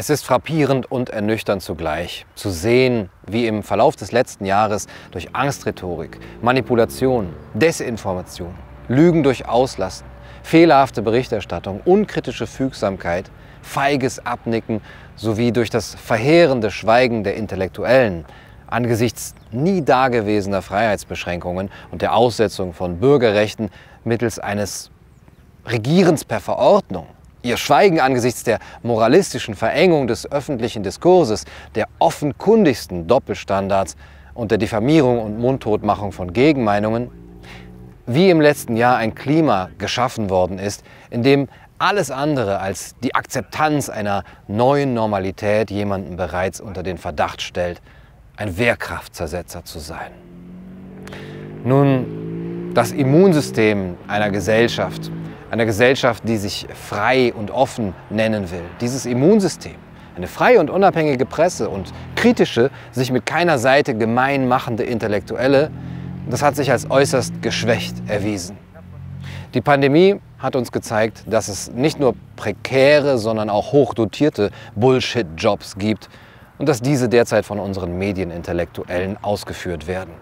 Es 0.00 0.08
ist 0.08 0.24
frappierend 0.24 0.90
und 0.90 1.10
ernüchternd 1.10 1.60
zugleich, 1.60 2.24
zu 2.34 2.48
sehen, 2.48 3.10
wie 3.26 3.46
im 3.46 3.62
Verlauf 3.62 3.96
des 3.96 4.12
letzten 4.12 4.46
Jahres 4.46 4.86
durch 5.10 5.34
Angstrhetorik, 5.34 6.18
Manipulation, 6.40 7.34
Desinformation, 7.52 8.54
Lügen 8.88 9.22
durch 9.22 9.46
Auslassen, 9.46 10.06
fehlerhafte 10.42 11.02
Berichterstattung, 11.02 11.82
unkritische 11.84 12.46
Fügsamkeit, 12.46 13.30
feiges 13.60 14.24
Abnicken 14.24 14.80
sowie 15.16 15.52
durch 15.52 15.68
das 15.68 15.96
verheerende 15.96 16.70
Schweigen 16.70 17.22
der 17.22 17.34
Intellektuellen 17.34 18.24
angesichts 18.68 19.34
nie 19.50 19.84
dagewesener 19.84 20.62
Freiheitsbeschränkungen 20.62 21.70
und 21.90 22.00
der 22.00 22.14
Aussetzung 22.14 22.72
von 22.72 23.00
Bürgerrechten 23.00 23.68
mittels 24.04 24.38
eines 24.38 24.90
Regierens 25.66 26.24
per 26.24 26.40
Verordnung 26.40 27.06
Ihr 27.42 27.56
Schweigen 27.56 28.00
angesichts 28.00 28.44
der 28.44 28.58
moralistischen 28.82 29.54
Verengung 29.54 30.06
des 30.06 30.30
öffentlichen 30.30 30.82
Diskurses, 30.82 31.44
der 31.74 31.86
offenkundigsten 31.98 33.06
Doppelstandards 33.06 33.96
und 34.34 34.50
der 34.50 34.58
Diffamierung 34.58 35.22
und 35.22 35.38
Mundtotmachung 35.38 36.12
von 36.12 36.32
Gegenmeinungen, 36.32 37.10
wie 38.06 38.28
im 38.28 38.40
letzten 38.40 38.76
Jahr 38.76 38.96
ein 38.96 39.14
Klima 39.14 39.70
geschaffen 39.78 40.28
worden 40.28 40.58
ist, 40.58 40.84
in 41.08 41.22
dem 41.22 41.48
alles 41.78 42.10
andere 42.10 42.58
als 42.58 42.94
die 43.02 43.14
Akzeptanz 43.14 43.88
einer 43.88 44.24
neuen 44.46 44.92
Normalität 44.92 45.70
jemanden 45.70 46.16
bereits 46.16 46.60
unter 46.60 46.82
den 46.82 46.98
Verdacht 46.98 47.40
stellt, 47.40 47.80
ein 48.36 48.58
Wehrkraftzersetzer 48.58 49.64
zu 49.64 49.78
sein. 49.78 50.10
Nun, 51.64 52.72
das 52.74 52.92
Immunsystem 52.92 53.96
einer 54.08 54.30
Gesellschaft 54.30 55.10
einer 55.50 55.66
Gesellschaft, 55.66 56.22
die 56.26 56.36
sich 56.36 56.66
frei 56.74 57.32
und 57.34 57.50
offen 57.50 57.94
nennen 58.08 58.50
will. 58.50 58.64
Dieses 58.80 59.04
Immunsystem, 59.06 59.74
eine 60.16 60.26
freie 60.26 60.60
und 60.60 60.70
unabhängige 60.70 61.26
Presse 61.26 61.68
und 61.68 61.92
kritische, 62.14 62.70
sich 62.92 63.10
mit 63.10 63.26
keiner 63.26 63.58
Seite 63.58 63.94
gemein 63.94 64.48
machende 64.48 64.84
Intellektuelle, 64.84 65.70
das 66.28 66.42
hat 66.42 66.56
sich 66.56 66.70
als 66.70 66.90
äußerst 66.90 67.42
geschwächt 67.42 67.96
erwiesen. 68.06 68.56
Die 69.54 69.60
Pandemie 69.60 70.20
hat 70.38 70.54
uns 70.54 70.70
gezeigt, 70.70 71.24
dass 71.26 71.48
es 71.48 71.72
nicht 71.72 71.98
nur 71.98 72.14
prekäre, 72.36 73.18
sondern 73.18 73.50
auch 73.50 73.72
hochdotierte 73.72 74.50
Bullshit-Jobs 74.76 75.76
gibt 75.76 76.08
und 76.58 76.68
dass 76.68 76.80
diese 76.80 77.08
derzeit 77.08 77.44
von 77.44 77.58
unseren 77.58 77.98
Medienintellektuellen 77.98 79.16
ausgeführt 79.22 79.86
werden. 79.86 80.12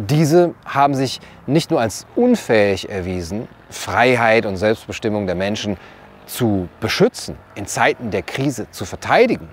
Diese 0.00 0.54
haben 0.64 0.94
sich 0.94 1.18
nicht 1.48 1.72
nur 1.72 1.80
als 1.80 2.06
unfähig 2.14 2.88
erwiesen, 2.88 3.48
Freiheit 3.68 4.46
und 4.46 4.56
Selbstbestimmung 4.56 5.26
der 5.26 5.34
Menschen 5.34 5.76
zu 6.24 6.68
beschützen, 6.78 7.36
in 7.56 7.66
Zeiten 7.66 8.12
der 8.12 8.22
Krise 8.22 8.70
zu 8.70 8.84
verteidigen, 8.84 9.48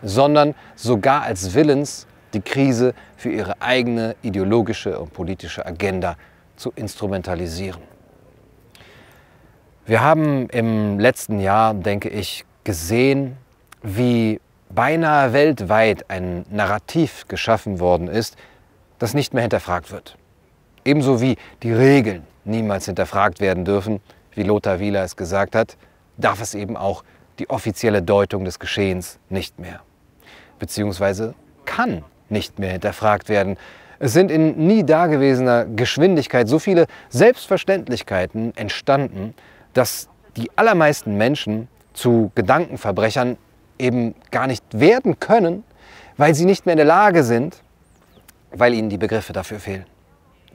sondern 0.00 0.54
sogar 0.76 1.22
als 1.22 1.54
willens, 1.54 2.06
die 2.34 2.40
Krise 2.40 2.94
für 3.16 3.30
ihre 3.30 3.60
eigene 3.60 4.14
ideologische 4.22 4.96
und 4.96 5.12
politische 5.12 5.66
Agenda 5.66 6.14
zu 6.54 6.70
instrumentalisieren. 6.76 7.82
Wir 9.86 10.02
haben 10.02 10.48
im 10.50 11.00
letzten 11.00 11.40
Jahr, 11.40 11.74
denke 11.74 12.10
ich, 12.10 12.44
gesehen, 12.62 13.36
wie 13.82 14.40
beinahe 14.68 15.32
weltweit 15.32 16.08
ein 16.08 16.46
Narrativ 16.48 17.26
geschaffen 17.26 17.80
worden 17.80 18.06
ist, 18.06 18.36
das 19.00 19.14
nicht 19.14 19.34
mehr 19.34 19.42
hinterfragt 19.42 19.90
wird. 19.90 20.16
Ebenso 20.84 21.20
wie 21.20 21.36
die 21.64 21.72
Regeln 21.72 22.22
niemals 22.44 22.86
hinterfragt 22.86 23.40
werden 23.40 23.64
dürfen, 23.64 24.00
wie 24.34 24.44
Lothar 24.44 24.78
Wieler 24.78 25.02
es 25.02 25.16
gesagt 25.16 25.56
hat, 25.56 25.76
darf 26.16 26.40
es 26.40 26.54
eben 26.54 26.76
auch 26.76 27.02
die 27.40 27.50
offizielle 27.50 28.02
Deutung 28.02 28.44
des 28.44 28.60
Geschehens 28.60 29.18
nicht 29.28 29.58
mehr. 29.58 29.80
Beziehungsweise 30.58 31.34
kann 31.64 32.04
nicht 32.28 32.58
mehr 32.58 32.72
hinterfragt 32.72 33.28
werden. 33.28 33.56
Es 33.98 34.12
sind 34.12 34.30
in 34.30 34.66
nie 34.66 34.84
dagewesener 34.84 35.64
Geschwindigkeit 35.64 36.48
so 36.48 36.58
viele 36.58 36.86
Selbstverständlichkeiten 37.08 38.56
entstanden, 38.56 39.34
dass 39.72 40.08
die 40.36 40.50
allermeisten 40.56 41.16
Menschen 41.16 41.68
zu 41.92 42.30
Gedankenverbrechern 42.34 43.36
eben 43.78 44.14
gar 44.30 44.46
nicht 44.46 44.62
werden 44.72 45.18
können, 45.18 45.64
weil 46.16 46.34
sie 46.34 46.44
nicht 46.44 46.66
mehr 46.66 46.74
in 46.74 46.78
der 46.78 46.86
Lage 46.86 47.24
sind, 47.24 47.62
weil 48.52 48.74
ihnen 48.74 48.88
die 48.88 48.98
Begriffe 48.98 49.32
dafür 49.32 49.60
fehlen. 49.60 49.86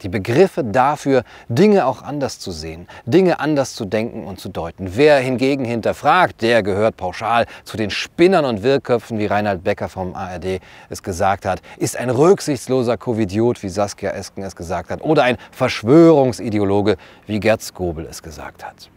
Die 0.01 0.09
Begriffe 0.09 0.63
dafür, 0.63 1.23
Dinge 1.47 1.85
auch 1.85 2.01
anders 2.01 2.39
zu 2.39 2.51
sehen, 2.51 2.87
Dinge 3.05 3.39
anders 3.39 3.75
zu 3.75 3.85
denken 3.85 4.25
und 4.25 4.41
zu 4.41 4.49
deuten. 4.49 4.97
Wer 4.97 5.19
hingegen 5.19 5.63
hinterfragt, 5.63 6.41
der 6.41 6.63
gehört 6.63 6.97
pauschal 6.97 7.45
zu 7.63 7.77
den 7.77 7.89
Spinnern 7.89 8.43
und 8.43 8.61
Wirrköpfen, 8.61 9.19
wie 9.19 9.25
Reinhard 9.25 9.63
Becker 9.63 9.87
vom 9.87 10.13
ARD 10.13 10.59
es 10.89 11.01
gesagt 11.01 11.45
hat, 11.45 11.61
ist 11.77 11.95
ein 11.95 12.09
rücksichtsloser 12.09 12.97
Covidiot, 12.97 13.63
wie 13.63 13.69
Saskia 13.69 14.11
Esken 14.11 14.43
es 14.43 14.55
gesagt 14.55 14.89
hat, 14.91 15.01
oder 15.01 15.23
ein 15.23 15.37
Verschwörungsideologe, 15.51 16.97
wie 17.25 17.39
Gerd 17.39 17.61
Skobel 17.61 18.05
es 18.05 18.21
gesagt 18.21 18.65
hat. 18.65 18.89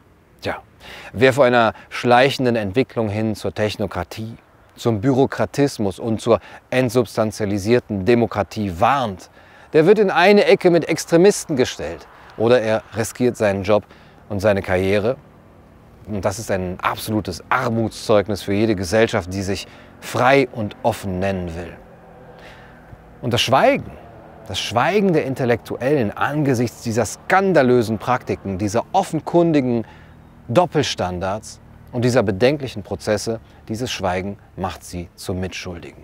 Tja, 0.43 0.57
wer 1.13 1.33
vor 1.33 1.45
einer 1.45 1.75
schleichenden 1.91 2.57
Entwicklung 2.57 3.09
hin 3.09 3.37
zur 3.37 3.55
Technokratie, 3.55 4.37
zum 4.79 5.01
Bürokratismus 5.01 5.99
und 5.99 6.21
zur 6.21 6.41
entsubstantialisierten 6.71 8.05
Demokratie 8.05 8.73
warnt, 8.79 9.31
der 9.73 9.87
wird 9.87 9.99
in 9.99 10.11
eine 10.11 10.45
Ecke 10.45 10.71
mit 10.71 10.89
Extremisten 10.89 11.57
gestellt. 11.57 12.07
Oder 12.37 12.61
er 12.61 12.83
riskiert 12.97 13.37
seinen 13.37 13.65
Job 13.65 13.85
und 14.29 14.41
seine 14.41 14.63
Karriere. 14.63 15.17
Und 16.07 16.25
das 16.25 16.39
ist 16.39 16.51
ein 16.51 16.79
absolutes 16.81 17.43
Armutszeugnis 17.49 18.43
für 18.43 18.55
jede 18.55 18.75
Gesellschaft, 18.75 19.33
die 19.33 19.43
sich 19.43 19.67
frei 20.01 20.49
und 20.53 20.77
offen 20.83 21.19
nennen 21.19 21.55
will. 21.55 21.77
Und 23.21 23.35
das 23.35 23.43
Schweigen, 23.43 23.91
das 24.47 24.59
Schweigen 24.59 25.13
der 25.13 25.27
Intellektuellen 25.27 26.17
angesichts 26.17 26.83
dieser 26.83 27.05
skandalösen 27.05 27.99
Praktiken, 27.99 28.57
dieser 28.57 28.85
offenkundigen 28.93 29.85
Doppelstandards 30.49 31.61
und 31.93 32.05
dieser 32.05 32.23
bedenklichen 32.23 32.83
Prozesse, 32.83 33.41
dieses 33.69 33.91
Schweigen 33.91 34.37
macht 34.57 34.85
sie 34.85 35.09
zum 35.15 35.41
Mitschuldigen. 35.41 36.03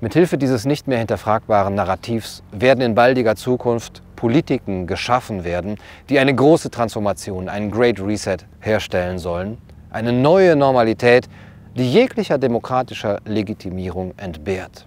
Mithilfe 0.00 0.36
dieses 0.36 0.64
nicht 0.64 0.86
mehr 0.86 0.98
hinterfragbaren 0.98 1.74
Narrativs 1.74 2.42
werden 2.52 2.80
in 2.80 2.94
baldiger 2.94 3.36
Zukunft 3.36 4.02
Politiken 4.16 4.86
geschaffen 4.86 5.44
werden, 5.44 5.76
die 6.08 6.18
eine 6.18 6.34
große 6.34 6.70
Transformation, 6.70 7.48
einen 7.48 7.70
Great 7.70 8.00
Reset 8.00 8.38
herstellen 8.60 9.18
sollen, 9.18 9.58
eine 9.90 10.12
neue 10.12 10.56
Normalität, 10.56 11.28
die 11.76 11.90
jeglicher 11.90 12.38
demokratischer 12.38 13.20
Legitimierung 13.24 14.14
entbehrt. 14.16 14.86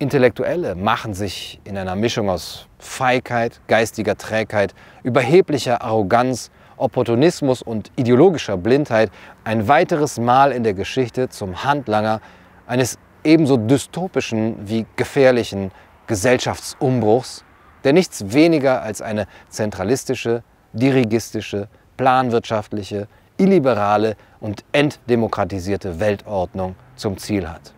Intellektuelle 0.00 0.76
machen 0.76 1.12
sich 1.12 1.60
in 1.64 1.76
einer 1.76 1.94
Mischung 1.94 2.30
aus 2.30 2.66
Feigheit, 2.78 3.60
geistiger 3.68 4.16
Trägheit, 4.16 4.74
überheblicher 5.02 5.82
Arroganz, 5.82 6.50
Opportunismus 6.78 7.60
und 7.60 7.92
ideologischer 7.96 8.56
Blindheit 8.56 9.10
ein 9.44 9.68
weiteres 9.68 10.18
Mal 10.18 10.52
in 10.52 10.64
der 10.64 10.72
Geschichte 10.72 11.28
zum 11.28 11.64
Handlanger 11.64 12.22
eines 12.66 12.98
ebenso 13.24 13.58
dystopischen 13.58 14.56
wie 14.66 14.86
gefährlichen 14.96 15.70
Gesellschaftsumbruchs, 16.06 17.44
der 17.84 17.92
nichts 17.92 18.32
weniger 18.32 18.80
als 18.80 19.02
eine 19.02 19.26
zentralistische, 19.50 20.42
dirigistische, 20.72 21.68
planwirtschaftliche, 21.98 23.06
illiberale 23.36 24.16
und 24.40 24.64
entdemokratisierte 24.72 26.00
Weltordnung 26.00 26.74
zum 26.96 27.18
Ziel 27.18 27.46
hat. 27.46 27.74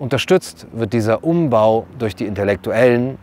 Unterstützt 0.00 0.66
wird 0.72 0.94
dieser 0.94 1.24
Umbau 1.24 1.86
durch 1.98 2.16
die 2.16 2.24
Intellektuellen, 2.24 3.18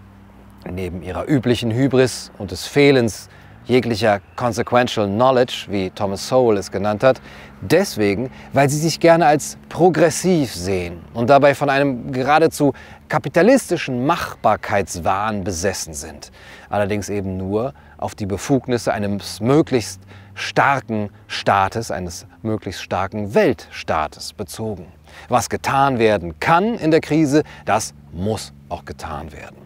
neben 0.70 1.02
ihrer 1.02 1.28
üblichen 1.28 1.72
Hybris 1.72 2.32
und 2.38 2.52
des 2.52 2.68
Fehlens 2.68 3.29
jeglicher 3.66 4.22
consequential 4.35 5.08
knowledge, 5.08 5.66
wie 5.70 5.90
Thomas 5.90 6.28
Sowell 6.28 6.56
es 6.58 6.70
genannt 6.70 7.03
hat, 7.03 7.20
deswegen, 7.62 8.29
weil 8.53 8.70
sie 8.70 8.78
sich 8.78 9.00
gerne 9.00 9.26
als 9.26 9.58
progressiv 9.70 10.53
sehen 10.53 11.00
und 11.16 11.32
dabei 11.32 11.56
von 11.56 11.72
einem 11.72 12.12
geradezu 12.12 12.74
kapitalistischen 13.09 14.06
Machbarkeitswahn 14.06 15.44
besessen 15.44 15.96
sind. 15.96 16.32
Allerdings 16.70 17.09
eben 17.09 17.38
nur 17.38 17.73
auf 17.97 18.14
die 18.14 18.28
Befugnisse 18.28 18.94
eines 18.94 19.41
möglichst 19.41 20.00
starken 20.35 21.09
Staates, 21.26 21.90
eines 21.90 22.28
möglichst 22.44 22.84
starken 22.84 23.34
Weltstaates 23.34 24.34
bezogen. 24.34 24.85
Was 25.29 25.49
getan 25.49 25.99
werden 25.99 26.40
kann 26.40 26.75
in 26.75 26.91
der 26.91 27.02
Krise, 27.02 27.43
das 27.66 27.93
muss 28.11 28.53
auch 28.69 28.85
getan 28.85 29.31
werden. 29.31 29.58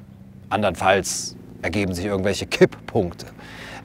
Andernfalls 0.50 1.36
ergeben 1.62 1.94
sich 1.94 2.06
irgendwelche 2.06 2.45
Kipppunkte. 2.45 3.27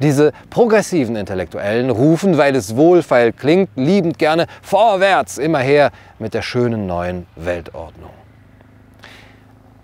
Diese 0.01 0.33
progressiven 0.51 1.17
Intellektuellen 1.17 1.89
rufen, 1.89 2.37
weil 2.37 2.55
es 2.55 2.77
wohlfeil 2.77 3.33
klingt, 3.33 3.71
liebend 3.77 4.19
gerne 4.19 4.47
vorwärts, 4.61 5.39
immer 5.39 5.61
her 5.61 5.91
mit 6.19 6.35
der 6.35 6.43
schönen 6.43 6.87
neuen 6.87 7.27
Weltordnung. 7.35 8.11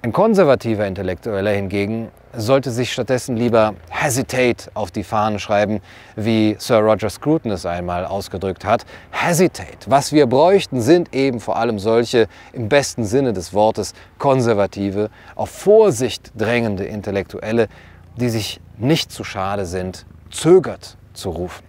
Ein 0.02 0.12
konservativer 0.12 0.86
Intellektueller 0.86 1.52
hingegen 1.52 2.08
sollte 2.34 2.70
sich 2.70 2.92
stattdessen 2.92 3.36
lieber 3.36 3.74
hesitate 3.90 4.70
auf 4.74 4.90
die 4.90 5.04
Fahnen 5.04 5.38
schreiben, 5.38 5.80
wie 6.16 6.56
Sir 6.58 6.78
Roger 6.78 7.10
Scruton 7.10 7.50
es 7.52 7.66
einmal 7.66 8.04
ausgedrückt 8.06 8.64
hat. 8.64 8.84
Hesitate. 9.10 9.78
Was 9.86 10.12
wir 10.12 10.26
bräuchten, 10.26 10.80
sind 10.80 11.14
eben 11.14 11.40
vor 11.40 11.56
allem 11.56 11.78
solche 11.78 12.28
im 12.52 12.68
besten 12.68 13.04
Sinne 13.04 13.32
des 13.32 13.52
Wortes 13.52 13.94
konservative, 14.18 15.10
auf 15.34 15.50
Vorsicht 15.50 16.32
drängende 16.36 16.84
Intellektuelle, 16.84 17.68
die 18.16 18.28
sich 18.28 18.60
nicht 18.78 19.12
zu 19.12 19.24
schade 19.24 19.66
sind, 19.66 20.06
zögert 20.30 20.96
zu 21.12 21.30
rufen. 21.30 21.64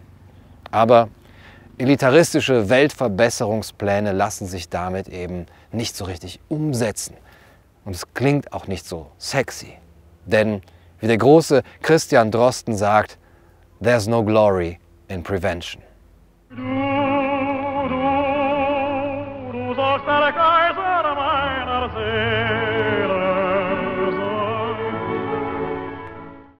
Aber 0.71 1.09
elitaristische 1.77 2.69
Weltverbesserungspläne 2.69 4.12
lassen 4.12 4.48
sich 4.48 4.69
damit 4.69 5.07
eben 5.09 5.45
nicht 5.71 5.95
so 5.95 6.06
richtig 6.06 6.39
umsetzen. 6.50 7.16
Und 7.86 7.95
es 7.95 8.13
klingt 8.13 8.54
auch 8.54 8.68
nicht 8.68 8.88
so 8.88 9.07
sexy. 9.18 9.77
Denn, 10.25 10.62
wie 11.00 11.08
der 11.08 11.18
große 11.18 11.64
Christian 11.81 12.31
Drosten 12.31 12.75
sagt, 12.75 13.18
there's 13.81 14.08
no 14.08 14.24
glory 14.24 14.80
in 15.08 15.24
prevention. 15.24 15.81